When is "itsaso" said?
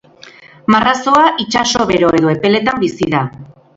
1.45-1.87